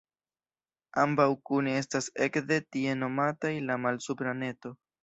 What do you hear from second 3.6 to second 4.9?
la Malsupra Neto.